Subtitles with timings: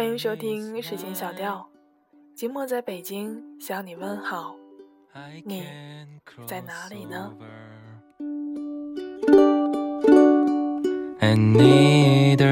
[0.00, 1.68] 欢迎收听睡前小调，
[2.34, 4.56] 寂寞在北京向你问好，
[5.44, 5.62] 你
[6.46, 7.36] 在哪里呢
[11.20, 12.42] need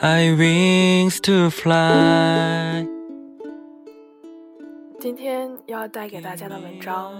[0.00, 2.84] I wings to fly。
[4.98, 7.14] 今天要带给大家的文章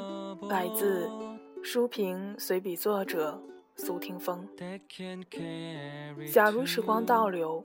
[0.48, 1.08] 来自
[1.62, 3.40] 书评随笔作者。
[3.76, 4.48] 苏听风。
[6.32, 7.64] 假如时光倒流，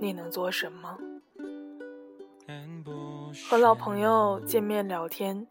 [0.00, 0.98] 你能做什么？
[3.48, 5.46] 和老朋友见面聊天，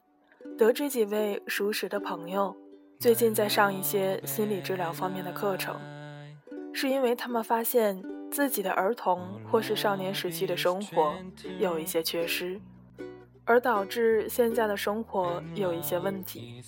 [0.57, 2.55] 得知几位熟识的朋友
[2.99, 5.79] 最近在上一些心理治疗方面的课程，
[6.73, 11.15] 是因为他们发现自己的儿童或是少年时期的生活
[11.59, 12.59] 有一些缺失。
[13.49, 16.61] 而导致现在的生活有一些问题，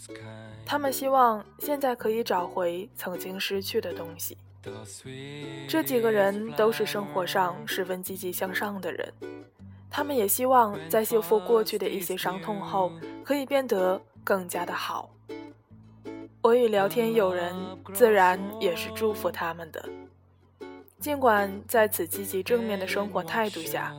[0.66, 4.36] 他们希望现在可以找回曾经失去的东西。
[5.68, 9.14] 这几个人都是生活上十分积极向上的人，
[9.92, 12.92] 他们也希望在修复过去的一些伤痛后，
[13.24, 15.14] 可以变得更加的好。
[16.42, 17.56] 我与聊天友人
[17.94, 19.88] 自然也是祝福他们的。
[21.02, 23.92] 尽管在此积极正面的生活态度下，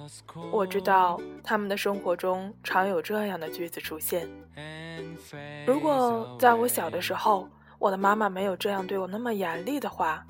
[0.53, 4.29] 我知道他们的生活中常有这样的句子出现：
[5.67, 7.49] 如果在我小的时候，
[7.81, 10.23] 我的妈妈没有这样对我那么严厉的话；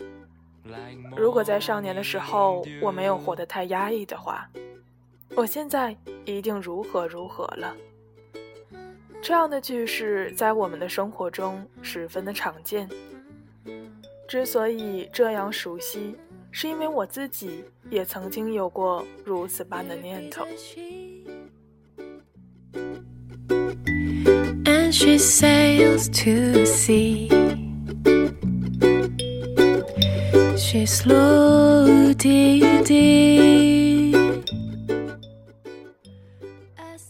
[1.14, 4.48] 如果在少年的时候我没有活得太压抑的话，
[5.36, 7.76] 我现在一定如何如何了。
[9.20, 12.88] 这样的句式在我们的生活中十分的常见。
[14.26, 16.16] 之所以这样熟悉。
[16.54, 20.46] 是因为我自己也曾经有过如此般的念头。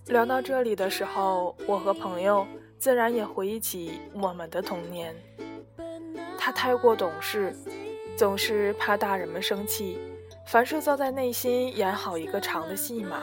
[0.06, 2.46] 聊到这里的时候，我和朋友
[2.78, 5.12] 自然也回忆起我们的童年。
[6.38, 7.52] 他太过懂事。
[8.16, 9.98] 总是怕大人们生气，
[10.46, 13.22] 凡事都在内心演好一个长的戏码，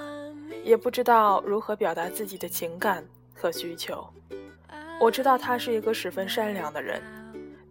[0.64, 4.06] 也不知道如何表达自己的情感和需求。
[5.00, 7.02] 我知道他是一个十分善良的人，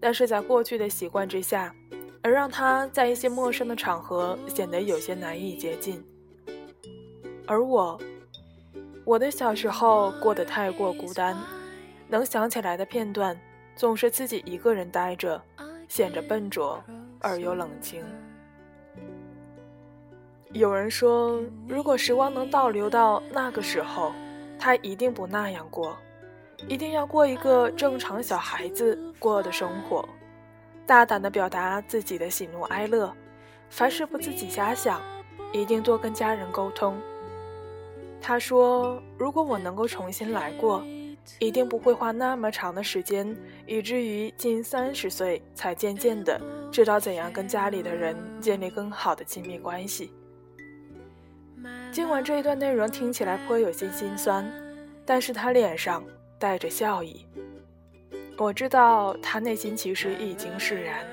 [0.01, 1.75] 但是在过去的习惯之下，
[2.23, 6.03] 而让他在一些陌生的场合显得有些难以接近。
[7.47, 8.01] 而我，
[9.05, 11.37] 我的小时候过得太过孤单，
[12.09, 13.39] 能想起来的片段，
[13.77, 15.43] 总是自己一个人呆着，
[15.89, 16.83] 显着笨拙。
[17.21, 18.03] 而又冷清。
[20.53, 24.13] 有人说，如果时光能倒流到那个时候，
[24.59, 25.97] 他一定不那样过，
[26.67, 30.09] 一定要过一个正常小孩子过的生活，
[30.87, 33.15] 大胆的表达自己的喜怒哀乐，
[33.69, 35.01] 凡事不自己瞎想，
[35.53, 36.99] 一定多跟家人沟通。
[38.21, 40.83] 他说，如果我能够重新来过。
[41.39, 46.41] 一定不会花那么长的时间，以至于近三十岁才渐渐的
[46.71, 50.13] 知道怎样跟家里的人建立更好的亲密关系。
[51.91, 54.51] 尽管这一段内容听起来颇有些心酸，
[55.05, 56.05] 但是他脸上
[56.39, 57.27] 带着笑意。
[58.37, 61.05] 我知道他内心其实已经释然，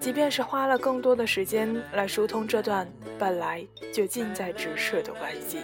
[0.00, 5.58] 即便是花了更多的时间来疏通这段本来就近在咫尺的关系。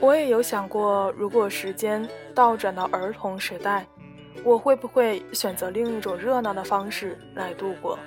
[0.00, 3.86] 我也有想过，如果时间倒转到儿童时代，
[4.42, 7.98] 我会不会选择另一种热闹的方式来度过？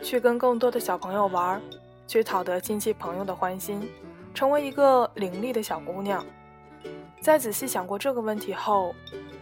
[0.00, 1.60] 去跟更多的小朋友玩，
[2.06, 3.90] 去讨得亲戚朋友的欢心，
[4.32, 6.24] 成为一个伶俐的小姑娘。
[7.20, 8.94] 在仔细想过这个问题后，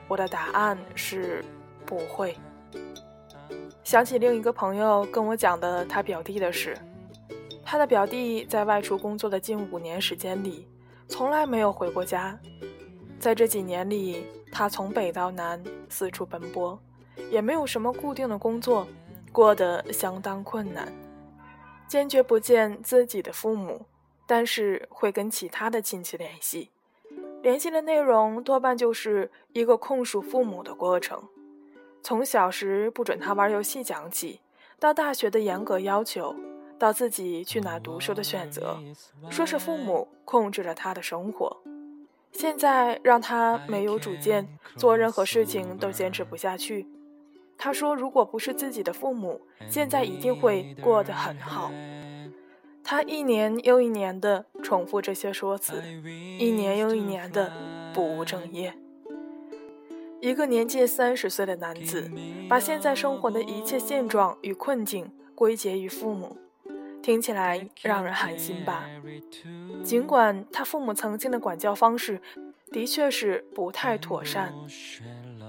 [0.09, 1.45] 我的答案是
[1.85, 2.35] 不会。
[3.85, 6.77] 想起另一个朋友跟我讲的他表弟的事，
[7.63, 10.67] 他的表弟在外出工作的近五年时间里。
[11.09, 12.39] 从来没有回过家，
[13.19, 16.79] 在这几年里，他从北到南四处奔波，
[17.31, 18.87] 也没有什么固定的工作，
[19.33, 20.93] 过得相当困难。
[21.89, 23.87] 坚决不见自己的父母，
[24.27, 26.71] 但是会跟其他的亲戚联系，
[27.43, 31.21] 联系的内容多半就是一个控诉父母的过程。
[32.03, 34.41] 从小时不准他玩游戏讲起，
[34.79, 36.37] 到大学的严格要求。
[36.79, 38.79] 到自己去哪读书的选择，
[39.29, 41.57] 说是父母控制了他的生活，
[42.33, 46.87] 现在让他没有主见，做任何事情都坚持不下去。
[47.57, 51.73] 他说，如果不是自己的父母，现在一定会过得很好。
[52.85, 55.83] 他一年又一年的重复这些说辞，
[56.39, 57.53] 一年又一年的
[57.93, 58.73] 不务正业。
[60.21, 62.11] 一个年近三十岁的男子，
[62.49, 66.37] 把现在生活的一切现状与困境归结于父母，
[67.09, 68.85] 听起来让人寒心吧？
[69.83, 72.21] 尽管他父母曾经的管教方式
[72.71, 74.53] 的确是不太妥善，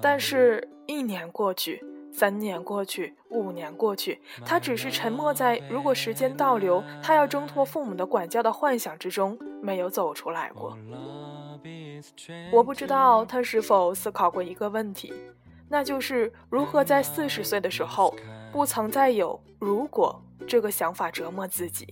[0.01, 1.83] 但是一年过去，
[2.13, 10.77] 三年过去，五年过去，他只是沉默在如果时间倒流，他要挣脱父母的管教的幻想之中，没有走出来过。
[12.53, 15.13] 我不知道他是否思考过一个问题，
[15.67, 18.15] 那就是如何在四十岁的时候
[18.51, 21.85] 不曾再有“如果”这个想法折磨自己；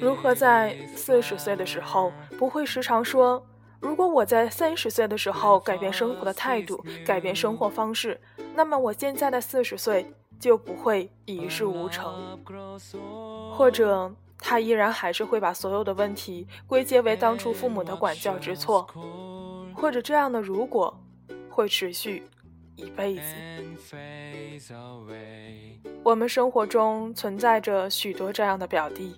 [0.00, 3.44] 如何在四十岁的时候不会时常说
[3.80, 8.20] “如果我在三十岁的时候改变生活的态度，改变生活方式，
[8.54, 12.38] 那么我现在的四十岁就不会一事无成”，
[13.56, 14.12] 或者。
[14.44, 18.84] 他依然还是会把所有的问题归结为当初父母的管教之错，
[19.72, 21.00] 或者这样的如果
[21.48, 22.24] 会持续
[22.76, 23.22] 一辈子。
[26.02, 29.14] 我们生活中存在着许多这样的表弟，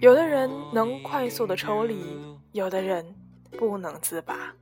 [0.00, 1.96] 有的人能快速的抽离，
[2.52, 3.14] 有的人
[3.58, 4.54] 不能自拔。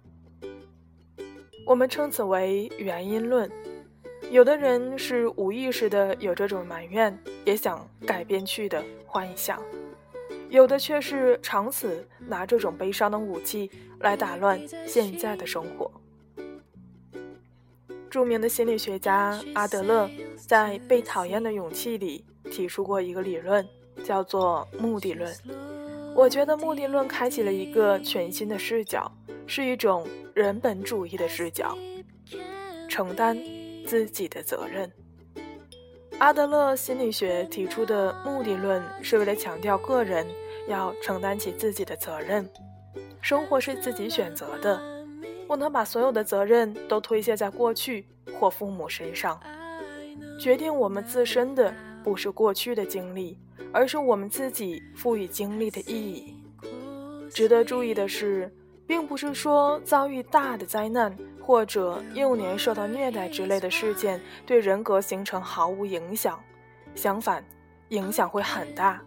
[1.66, 3.50] 我们称此为原因论。
[4.30, 9.58] 有的人是无意识的有这种埋怨，也想改变去的幻想。
[10.50, 15.90] 有的却是长此拿这种悲伤的武器来打乱现在的生活。
[18.10, 23.66] 著名的心理学家阿德勒在《被讨厌的勇气》里提出过一个理论，
[24.02, 25.32] 叫做目的论。
[26.14, 29.10] 我觉得目的论开启了一个全新的视角，
[29.46, 31.76] 是一种人本主义的视角，
[32.88, 33.38] 承担
[33.86, 34.90] 自己的责任。
[36.18, 40.26] 阿德勒心理学提出的目的论是为了强调个人
[40.66, 42.48] 要承担起自己的责任，
[43.20, 44.80] 生活是自己选择的，
[45.48, 48.06] 不能把所有的责任都推卸在过去
[48.38, 49.40] 或父母身上。
[50.38, 51.74] 决定我们自身的
[52.04, 53.36] 不是过去的经历，
[53.72, 56.34] 而是我们自己赋予经历的意义。
[57.30, 58.54] 值得注意的是，
[58.86, 61.16] 并不是说遭遇大的灾难。
[61.40, 66.38] 或者幼年受到虐待之类的事件对人格形成毫无影响，
[66.94, 67.42] 相反，
[67.88, 69.00] 影响会很大。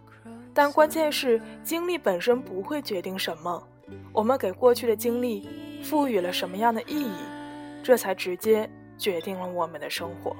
[0.52, 3.64] 但关键是经历本身不会决定什么，
[4.12, 5.48] 我们给过去的经历
[5.82, 7.12] 赋予了什么样的意义，
[7.82, 10.36] 这才直接决定了我们的生活。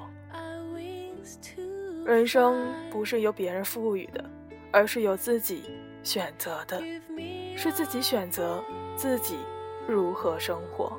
[2.05, 4.23] 人生不是由别人赋予的，
[4.71, 5.63] 而是由自己
[6.03, 6.81] 选择的，
[7.55, 8.63] 是自己选择
[8.95, 9.37] 自己
[9.87, 10.97] 如何生活。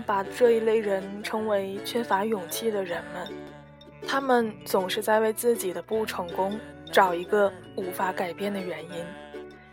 [0.00, 3.28] 把这一类人称为缺乏勇气的人们，
[4.06, 6.58] 他们总是在为自己的不成功
[6.90, 9.04] 找一个无法改变的原因，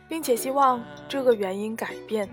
[0.07, 2.27] 并且希望这个原因改变。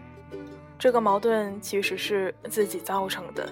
[0.79, 3.49] 这个矛盾其实是自己造成的。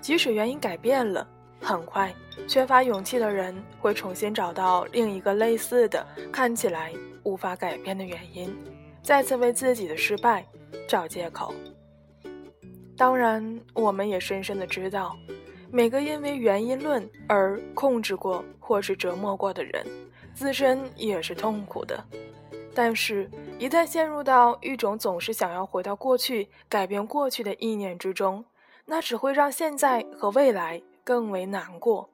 [0.00, 1.26] 即使原因改变了，
[1.60, 2.12] 很快
[2.46, 8.54] 缺乏勇气的人会重新找到另一个类似的、看起来无法改变的原因，
[9.02, 10.44] 再次为自己的失败
[10.88, 11.54] 找借口。
[12.96, 15.16] 当然，我们也深深的知道，
[15.70, 19.86] 每个因为原因论而控制过或是折磨过的人，
[20.32, 22.02] 自身也是痛苦的。
[22.72, 28.44] 但是，一旦陷入到一种总是想要回到过去、改变过去的意念之中，
[28.84, 32.08] 那只会让现在和未来更为难过。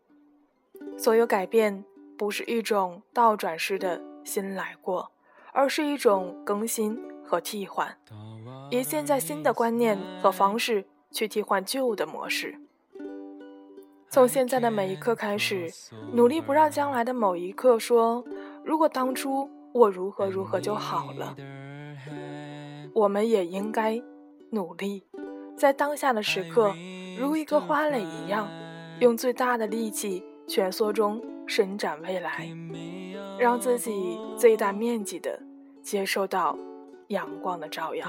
[0.97, 1.85] 所有改变
[2.17, 5.11] 不是一种倒转式的新来过，
[5.53, 7.97] 而是一种更新和替换。
[8.71, 12.55] 以现在新的观念和方式去替换旧的模式。
[14.09, 15.69] 从现在的每一刻开始，
[16.12, 18.25] 努力不让将来的某一刻说
[18.65, 21.37] ：“如果当初我如何如何就好了。”
[22.95, 24.03] 我们也应该
[24.50, 25.05] 努力，
[25.57, 26.75] 在当下的时刻，
[27.19, 28.49] 如一个花蕾一样，
[29.00, 32.49] 用最大的力气蜷缩中伸展未来，
[33.39, 35.41] 让自己最大面积的
[35.83, 36.57] 接受到。
[37.11, 38.07] 阳光的照耀。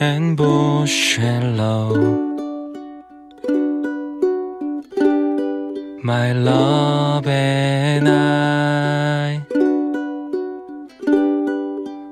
[0.00, 1.96] And bushlow
[6.04, 9.42] My love and I.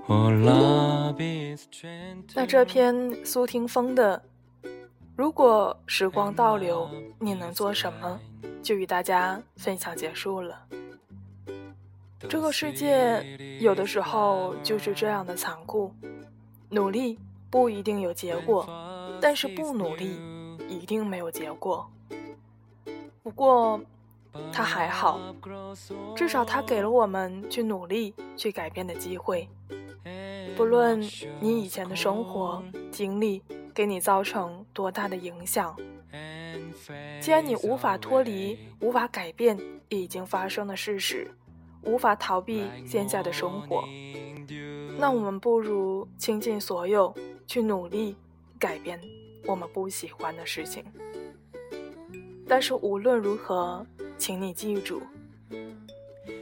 [0.09, 0.31] Oh
[2.47, 4.21] 这篇苏听风的
[5.17, 6.89] 《如果时光倒流，
[7.21, 8.21] 你能做什么》
[8.63, 10.67] 就与大家分享结束了。
[12.29, 13.25] 这个世界
[13.61, 15.93] 有的时候就是这样的残酷，
[16.69, 18.69] 努力不一定有结果，
[19.21, 20.21] 但是不努力
[20.69, 21.91] 一定没有结果。
[23.23, 23.81] 不过，
[24.53, 25.19] 他还好，
[26.15, 29.49] 至少他给了我们去努力、去改变的机会。
[30.57, 31.01] 不论
[31.41, 33.43] 你以前的生活经历
[33.75, 35.75] 给你造成多大的影响，
[37.21, 39.59] 既然你无法脱离、无法改变
[39.89, 41.31] 已经发生的事实。
[41.83, 43.89] 无法逃避现在的生活，
[44.99, 47.15] 那我们不如倾尽所有
[47.47, 48.15] 去努力
[48.59, 49.01] 改变
[49.47, 50.85] 我们不喜欢的事情。
[52.47, 53.87] 但是无论如何，
[54.19, 55.01] 请你记住，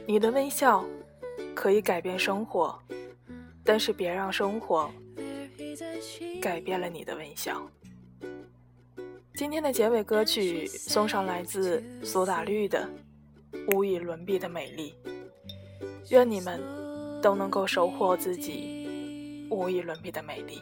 [0.05, 0.83] 你的微笑
[1.55, 2.77] 可以改变生活，
[3.63, 4.91] 但是别让生活
[6.41, 7.65] 改变了你的微笑。
[9.35, 12.89] 今天的结尾歌曲送上来自苏打绿的
[13.75, 14.93] 《无与伦比的美丽》。
[16.09, 16.59] 愿你们
[17.21, 20.61] 都能够收获自己无与伦比的美丽。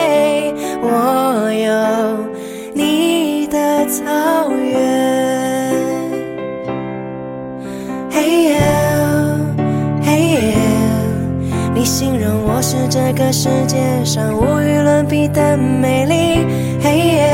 [0.81, 1.71] 我有
[2.73, 5.71] 你的草原。
[8.09, 8.59] 嘿耶，
[10.03, 10.53] 嘿耶，
[11.75, 16.45] 你形容我是这个世界上无与伦比的美丽。
[16.81, 17.33] 嘿耶，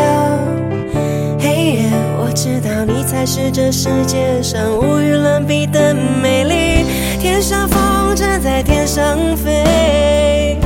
[1.40, 6.86] 嘿耶，我知道你才是这世界上无与伦比的美丽。
[7.20, 10.58] 天上风筝在天上飞，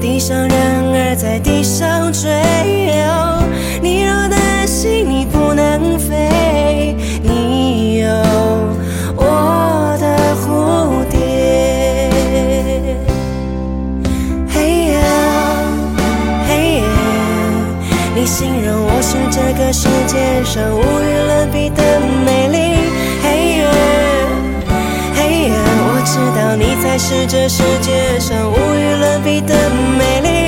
[0.00, 2.28] 地上人儿在地上追。
[3.80, 8.08] 你若担心你不能飞，你有
[9.16, 12.10] 我的蝴蝶。
[14.48, 14.98] 嘿呀，
[16.48, 16.84] 嘿呀，
[18.14, 22.56] 你形容我是这个世界上无与伦比的美丽。
[23.22, 23.64] 嘿呀，
[25.14, 25.54] 嘿呀，
[25.86, 29.54] 我知道你才是这世界上无与伦比的
[29.98, 30.47] 美丽。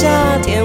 [0.00, 0.59] 夏天，